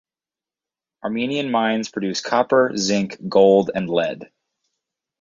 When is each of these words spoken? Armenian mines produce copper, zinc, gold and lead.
Armenian 1.03 1.51
mines 1.51 1.89
produce 1.91 2.21
copper, 2.21 2.75
zinc, 2.75 3.19
gold 3.29 3.69
and 3.75 3.87
lead. 3.87 4.31